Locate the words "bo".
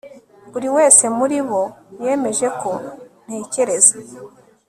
1.49-1.61